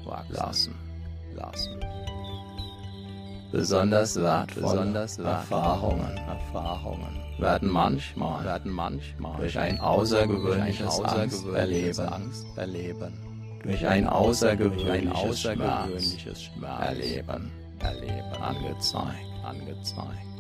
[0.04, 0.34] wachsen.
[0.34, 0.74] Lassen,
[1.34, 1.80] lassen.
[3.52, 12.46] Besonders wertvolle Besonders Erfahrungen, Erfahrungen werden manchmal, werden manchmal durch ein außergewöhnliches, Angst erleben, Angst
[12.56, 13.12] erleben,
[13.62, 20.35] durch ein außergewöhnliches, außergewöhnliches Schmerz erleben, erleben, angezeigt, angezeigt.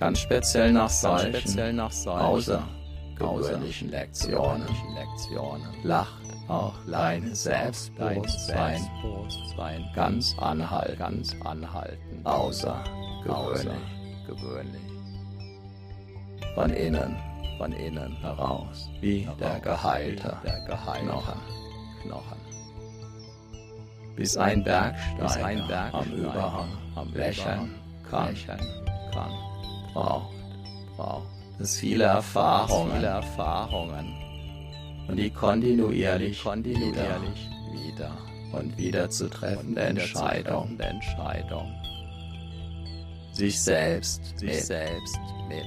[0.00, 5.68] Ganz speziell nach solchen, speziell nach solchen außergewöhnlichen Lektionen, Lektionen.
[5.82, 9.84] Lacht auch dein Selbstbewusstsein, Selbstbewusstsein.
[9.94, 13.76] Ganz anhalten, ganz anhalten, außergewöhnlich,
[14.26, 14.80] gewöhnlich.
[16.54, 17.16] Von innen,
[17.58, 21.04] von innen heraus, wie der geheilte, der geheilte.
[21.08, 21.40] Knochen,
[22.04, 22.38] Knochen.
[24.16, 27.74] Bis ein Bergsteiger, bis ein Bergsteiger am Überhang, am Lächeln
[28.10, 28.60] kann, lächeln
[29.12, 29.49] kann,
[29.92, 30.34] braucht,
[30.96, 31.26] braucht
[31.58, 34.14] es viele Erfahrungen, viele Erfahrungen.
[35.08, 38.12] Und die kontinuierlich, kontinuierlich wieder,
[38.52, 41.74] und wieder zu treffende Entscheidung, Entscheidung,
[43.32, 45.66] sich selbst, sich mit, selbst mit,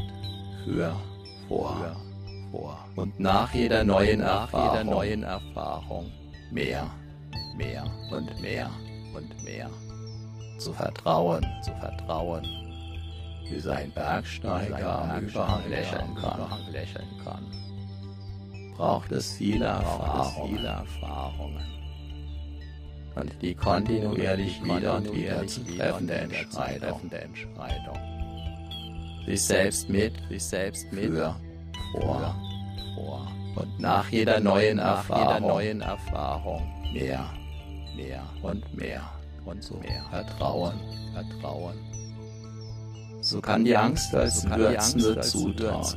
[0.64, 0.96] für,
[1.48, 1.96] vor,
[2.52, 2.86] vor.
[2.96, 6.12] und nach jeder neuen nach Erfahrung, jeder neuen Erfahrung
[6.52, 6.90] mehr,
[7.56, 8.70] mehr und mehr
[9.14, 9.70] und mehr
[10.58, 12.46] zu vertrauen, zu vertrauen,
[13.54, 15.22] wie sein Bergsteiger
[15.70, 17.46] lächeln kann,
[18.76, 21.64] braucht es viele Erfahrungen.
[23.16, 27.12] Und die kontinuierlich wieder und wieder zu treffende Entscheidung.
[29.28, 31.36] Sich selbst mit, sich selbst mit, für,
[31.92, 32.36] vor,
[32.96, 33.28] vor.
[33.56, 37.24] Und nach jeder neuen Erfahrung, jeder neuen Erfahrung mehr,
[37.96, 39.04] mehr und mehr
[39.46, 40.74] und so mehr Vertrauen,
[41.14, 41.76] Vertrauen.
[43.24, 45.96] So kann die Angst als So würzende Zutat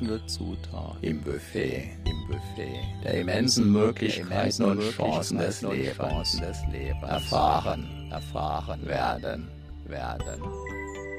[1.00, 6.40] im Buffet im Buffet der immensen Möglichkeiten und Chancen des Lebens
[7.02, 9.48] erfahren erfahren werden
[9.86, 10.40] werden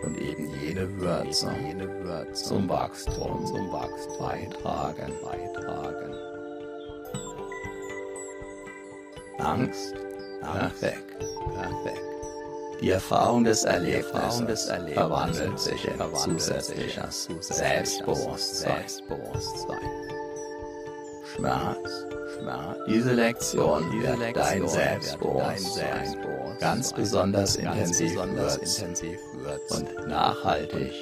[0.05, 5.11] und eben jene Würze jene Würze zum Wachstum zum Wachstum beitragen.
[5.21, 6.13] beitragen.
[9.39, 9.93] Angst,
[10.41, 11.19] Angst, perfekt.
[11.53, 12.16] perfekt.
[12.81, 18.85] Die Erfahrung des Erlebnisses, verwandelt sich in zusätzliches Selbstbewusstsein.
[21.35, 22.05] Schmerz.
[22.37, 22.77] Schmerz.
[22.87, 26.17] Diese Lektion wird dein wird Selbstbewusstsein
[26.59, 28.15] ganz besonders intensiv
[29.33, 30.93] würzen und nachhaltig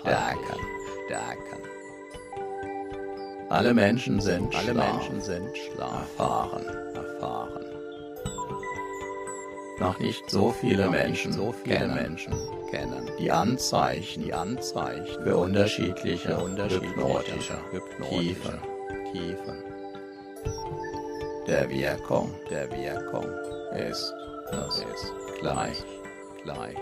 [0.00, 0.60] stärken.
[3.48, 6.00] Alle Menschen sind schlau,
[6.94, 7.63] erfahren.
[9.78, 12.32] Noch nicht so viele Menschen so viele kennen Menschen
[12.70, 18.58] kennen die Anzeichen die Anzeichen für unterschiedliche, für unterschiedliche hypnotische hypnotische Tiefen
[19.12, 19.64] Tiefen
[21.46, 23.26] der Wirkung der Wirkung
[23.76, 24.14] ist
[24.50, 25.82] das ist gleich.
[26.42, 26.76] gleich.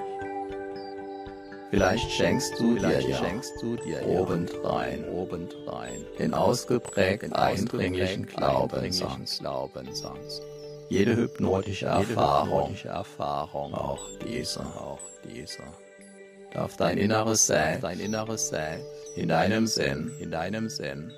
[1.70, 8.26] Vielleicht schenkst du dir Vielleicht ja schenkst du dir obendrein obendrein den ausgeprägt den eindringlichen
[8.26, 9.38] Glaubenssatz.
[9.38, 10.42] Glaubenssatz.
[10.92, 15.64] Jede hypnotische Erfahrung, auch diese, auch dieser,
[16.52, 18.86] darf dein inneres Selbst dein inneres Selbst
[19.16, 20.12] in deinem Sinn.
[20.20, 21.10] In deinem Sinn.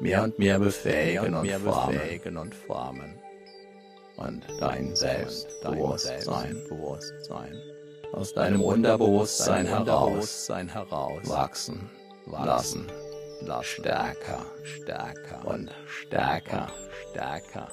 [0.00, 1.94] Mehr und mehr befähigen und mehr formen.
[1.94, 3.14] befähigen und formen.
[4.16, 7.62] und dein Selbstbewusstsein Selbstbewusstsein
[8.12, 11.88] aus deinem Unterbewusstsein heraus heraus wachsen
[12.26, 12.88] lassen.
[13.62, 14.44] stärker.
[14.64, 15.46] Stärker.
[15.46, 16.72] Und stärker.
[17.10, 17.68] stärker.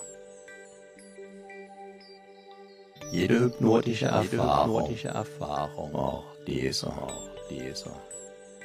[3.11, 7.91] Jede hypnotische Jede Erfahrung, hypnotische Erfahrung, auch diese, auch dieser,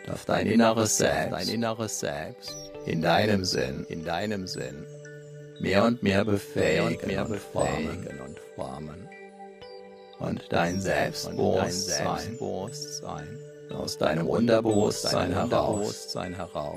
[0.06, 4.84] darf dein inneres dein Selbst inneres Selbst in deinem Sinn in deinem Sinn
[5.60, 9.08] mehr und mehr befähigen und mehr und befähigen und formen.
[10.18, 12.38] und dein dein Selbstbewusstsein
[13.70, 16.14] aus deinem dein Unterbewusstsein heraus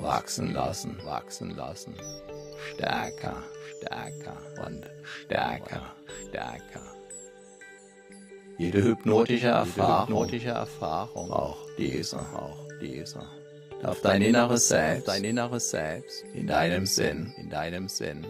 [0.02, 1.94] wachsen lassen, wachsen lassen.
[2.72, 3.42] stärker
[3.76, 5.94] Stärker und stärker.
[6.28, 6.97] stärker.
[8.58, 13.24] Jede hypnotische Jede Erfahrung, hypnotische Erfahrung, auch diese, auch dieser,
[13.80, 15.06] darf dein inneres Selbst.
[15.06, 16.24] Dein inneres Selbst.
[16.34, 17.32] In deinem Sinn.
[17.36, 18.26] In deinem Sinn.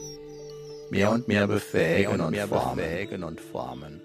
[0.90, 2.76] Mehr und mehr mehr befähigen und und mehr formen.
[2.76, 4.02] befähigen und formen.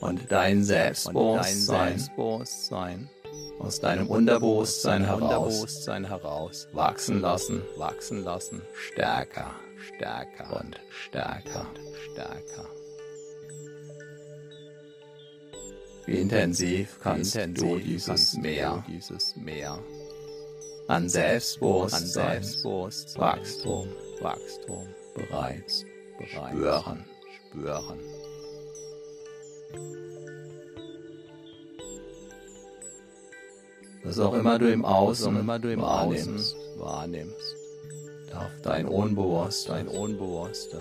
[0.00, 1.88] und dein Und dein Selbstbewusstsein.
[1.88, 3.10] Selbstbewusstsein
[3.58, 5.22] aus deinem Unterbewusstsein heraus.
[5.22, 6.68] Unterbewusstsein heraus.
[6.72, 8.62] Wachsen lassen, wachsen lassen.
[8.74, 9.50] stärker.
[9.94, 10.60] Stärker.
[10.60, 11.66] Und stärker.
[12.12, 12.77] stärker.
[16.12, 19.78] Intensiv kannst Wie du intensiv dieses kannst du Meer dieses Meer.
[20.86, 23.88] An an Selbstbewusstsein, Selbstbewusstsein, Wachstum
[24.20, 24.86] Wachstum.
[25.14, 25.84] bereits
[26.18, 26.56] bereits.
[26.56, 27.04] spüren.
[27.50, 27.98] spüren.
[34.04, 37.56] Was auch immer du im Außen immer du im wahrnimmst, Außen wahrnimmst,
[38.30, 40.80] darf dein Unbewusstsein dein Unbewusstes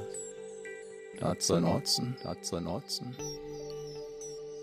[1.19, 3.15] dazu nutzen, dazu nutzen,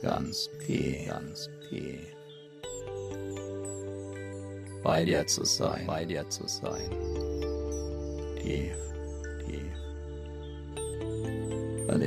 [0.04, 2.14] ganz tief ganz tief
[4.84, 6.90] bei dir zu sein, bei dir zu sein.
[8.40, 8.76] tief
[9.46, 9.74] Tief
[11.88, 12.02] und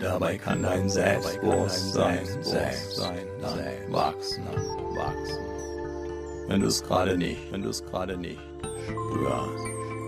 [0.02, 3.20] Dabei kann dein Selbstbewusstsein, Selbstsein,
[3.90, 4.44] wachsen,
[4.96, 5.46] wachsen.
[6.48, 8.40] Wenn du es gerade nicht, wenn du es gerade nicht
[8.88, 9.60] spürst,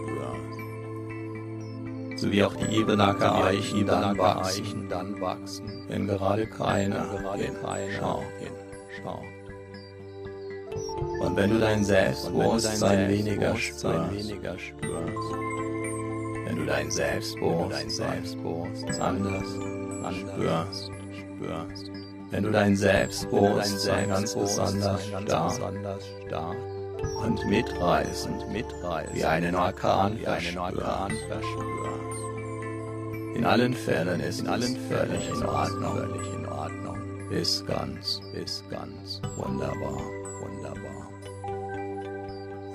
[0.09, 0.51] spürst.
[2.21, 7.05] So wie auch die Ebenacker Eichen dann wachsen, dann wachsen, wenn gerade keiner,
[7.61, 8.23] keiner schaut,
[9.03, 9.21] schaut.
[11.21, 15.33] Und wenn du dein Selbstbewusstsein weniger spürst, weniger spürst,
[16.45, 18.23] wenn du dein Selbstbewusstsein
[18.99, 19.45] anders
[20.11, 21.91] spürst, spürst.
[22.31, 26.57] Wenn du dein Selbstbewusstsein ganz besonders stark
[27.23, 31.73] und mitreißend, mitreißend, wie einen Orkan, wie einen Orkan verspürst.
[33.35, 37.29] In allen Fällen ist in allen völlig in Ordnung, völlig in Ordnung.
[37.31, 40.01] Ist ganz, ist ganz wunderbar,
[40.41, 41.09] wunderbar.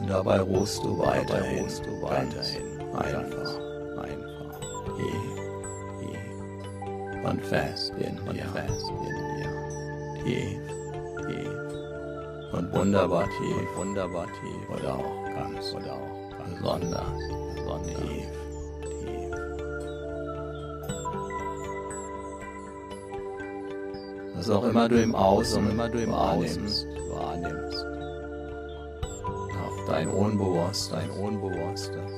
[0.01, 3.59] Und dabei ruhst du weiterhin, ruhst du weiterhin, einfach,
[3.99, 4.61] einfach,
[4.97, 5.38] tief
[7.25, 10.61] und fest in und fest in dir, tief,
[11.27, 11.69] tief.
[12.53, 14.71] Und wunderbar tief, wunderbar tief.
[14.71, 17.03] Oder auch ganz, oder auch ganz besonders,
[17.55, 17.95] besonders.
[17.95, 18.31] Tief,
[18.81, 19.39] tief.
[24.35, 27.87] Was auch immer du im Außen, immer du im wahrnimmst, wahrnimmst,
[29.27, 32.13] auf dein Unbewusst, dein Unbewusstes,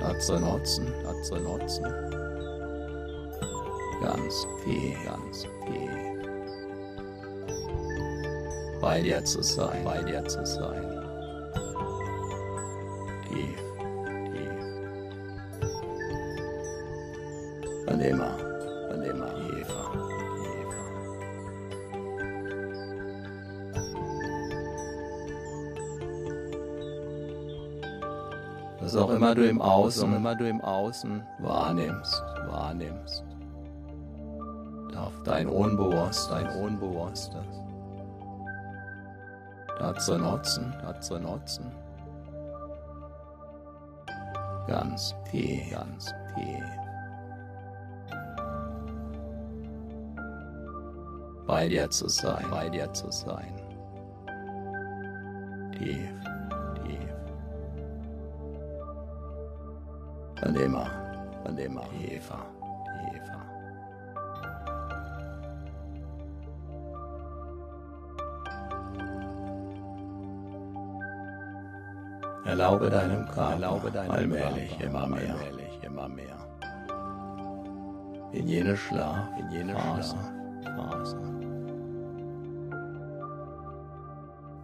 [0.00, 1.84] dazu nutzen, dazu nutzen,
[4.00, 6.14] ganz tief, ganz tief
[8.84, 10.84] bei dir zu sein, bei dir zu sein.
[13.28, 13.58] Tief,
[14.30, 14.50] tief.
[17.86, 18.36] Und immer,
[18.90, 19.90] und immer tiefer,
[20.36, 20.84] tiefer.
[28.80, 33.33] Was auch immer du im Außen, immer du im Außen wahrnimmst, wahrnimmst.
[35.24, 37.64] Dein Unbewusst, dein Unbewusstes
[39.78, 41.70] dazu nutzen, dazu nutzen.
[44.66, 46.64] Ganz tief, ganz tief.
[51.46, 53.54] Bei dir zu sein, bei dir zu sein.
[55.72, 56.10] Tief,
[56.82, 57.14] tief.
[60.46, 60.90] Und immer,
[61.44, 62.46] und immer tiefer.
[72.54, 76.36] Erlaube deinem Körper, erlaube deinem allmählich immer mehr, allmählich immer mehr.
[78.30, 80.16] In jene Schlaf, in jene Phase,
[80.76, 81.16] Phase.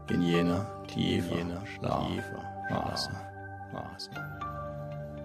[0.09, 2.07] In jener tiefe, jener Schlaf,
[2.69, 3.11] Phase,
[3.73, 4.11] Phase.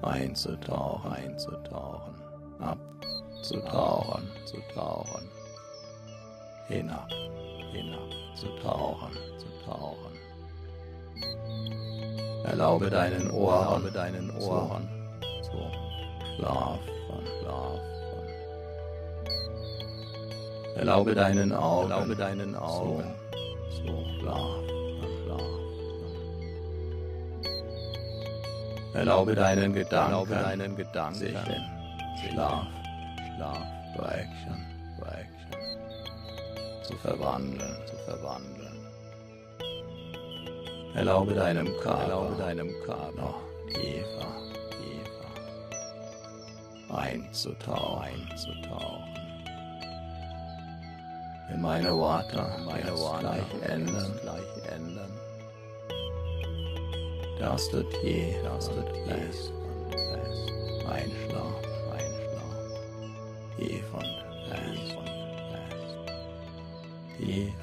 [0.01, 2.15] Einzutauchen, einzutauchen,
[2.61, 5.29] abzutauchen, zu tauchen.
[6.67, 7.11] Hinab,
[7.73, 10.14] hinab, zu tauchen, zu tauchen.
[12.45, 14.87] Erlaube deinen Ohren, erlaube deinen Ohren
[15.41, 15.57] zu
[16.35, 16.79] schlafen,
[17.39, 17.79] schlafen.
[20.75, 23.15] Erlaube deinen Augen, erlaube deinen Augen.
[23.71, 24.67] Zu schlafen,
[25.23, 25.65] schlafen.
[28.93, 31.19] Erlaube deinen Gedanken, erlaube deinen Gedanken.
[31.19, 32.67] Sich in Schlaf,
[33.35, 33.57] Schlaf,
[33.97, 34.65] Brechen,
[34.99, 35.35] Brechen
[36.83, 38.64] zu verwandeln, zu verwandeln.
[40.95, 43.11] Erlaube deinem Körper, erlaube deinem Körper.
[43.17, 44.27] Noch tiefer,
[44.71, 45.25] tiefer
[46.95, 49.03] einzutauchen, einzutauchen.
[51.49, 55.11] Wenn meine Worte, meine Worte gleich ändern, gleich ändern,
[57.39, 60.53] darfst du tief, darfst du tief und fest.
[60.89, 63.15] Einschlafen, einschlafen,
[63.57, 64.97] tief und fest.
[64.97, 65.09] Und
[65.51, 65.97] fest,
[67.17, 67.53] tief,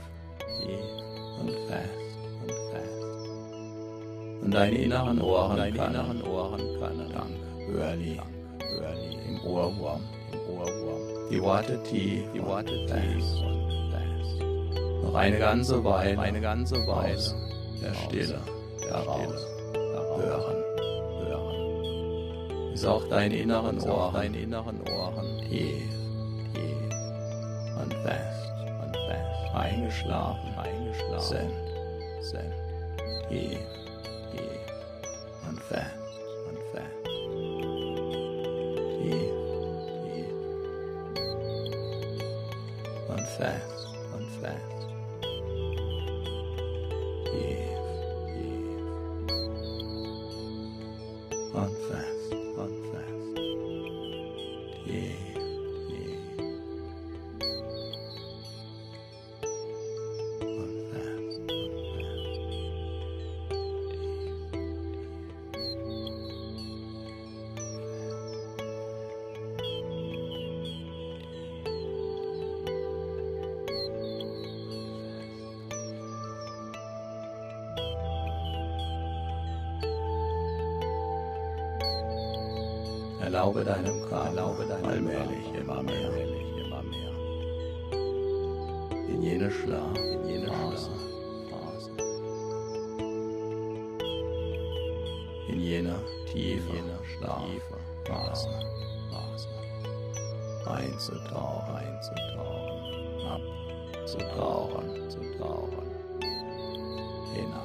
[0.61, 2.02] tief und fest
[4.53, 7.13] deine inneren Ohren, deine inneren Ohren können.
[7.13, 7.31] Dank,
[7.69, 8.21] Hörli,
[8.61, 13.25] Hörli, im Ohrwurm, im Ohrwurm, die Worte tief, die Worte tief.
[13.43, 15.05] Und fest.
[15.05, 17.19] Noch eine ganze Weile, eine ganze Weile
[17.83, 18.39] der Stille,
[18.83, 20.57] der heraus, hören,
[21.27, 22.73] hören.
[22.75, 25.83] Ist auch deine inneren Ohren, deine inneren Ohren tief,
[26.55, 28.53] tief und fest.
[28.85, 29.55] und fest.
[29.55, 31.21] eingeschlafen, eingeschlafen.
[31.21, 32.53] sind, sind,
[33.29, 33.72] tief
[35.73, 35.97] und fest,
[36.49, 36.97] und fest,
[38.99, 39.35] tief,
[40.05, 40.35] tief
[43.09, 43.73] und fest,
[44.15, 44.73] und fest,
[47.25, 47.79] tief,
[48.27, 48.75] tief
[51.55, 51.75] und
[83.53, 86.11] Erlaube deinem Körper, allmählich immer mehr,
[86.57, 87.13] immer mehr.
[89.09, 90.91] In jene Schlaf, in jene Phase,
[91.51, 91.91] Phase.
[95.49, 96.01] In jener
[96.33, 97.45] tiefe, jener Schlaf,
[98.07, 98.49] Phase,
[99.11, 99.49] Phase.
[100.65, 102.81] Einzutauchen, einzutauchen,
[103.93, 105.91] abzutauchen, zu tauchen.
[107.35, 107.62] Hinab,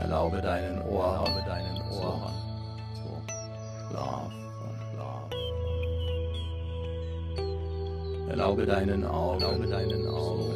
[0.00, 2.32] Erlaube deinen Ohren, erlaube deinen Ohren.
[2.94, 3.10] Zu
[3.90, 4.32] schlafen,
[4.90, 5.40] schlafen.
[8.30, 10.54] Erlaube deinen Augen, erlaube deinen Augen.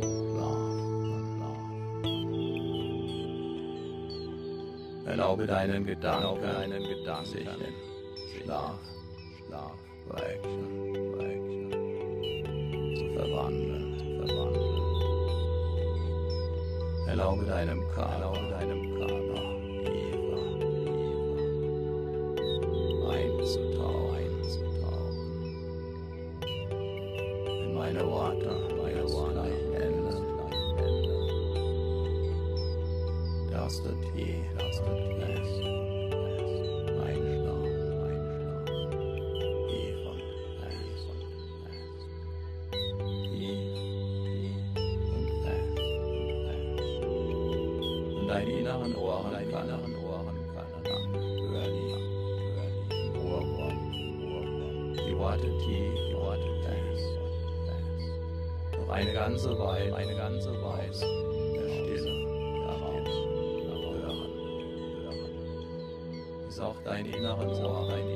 [0.00, 0.80] Zu schlafen,
[1.36, 1.72] schlafen.
[5.06, 7.32] Erlaube deinen Gedanken, erlaube deinen Gedanken.
[7.32, 7.74] Schlaf,
[8.44, 8.78] Schlaf,
[48.80, 49.84] Ohren, Ohren können
[51.50, 51.92] hören die,
[52.56, 53.76] hören die Ohrwurm.
[54.94, 57.08] Die Worte tief, die Worte fest.
[58.78, 62.10] Noch eine ganze Weile, eine ganze Weile der Stille
[62.64, 63.06] hören,
[64.02, 64.20] hören.
[66.48, 68.09] Ist auch dein inneren Ohr, dein